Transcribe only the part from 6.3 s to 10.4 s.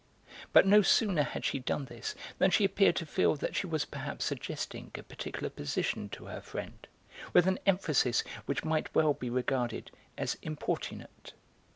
friend, with an emphasis which might well be regarded as